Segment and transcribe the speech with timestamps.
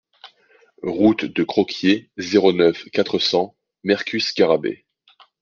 [0.81, 4.87] Route de Croquié, zéro neuf, quatre cents Mercus-Garrabet